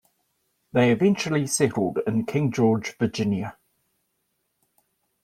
They 0.73 0.89
eventually 0.91 1.45
settled 1.45 1.99
in 2.07 2.25
King 2.25 2.51
George, 2.51 2.97
Virginia. 2.97 3.55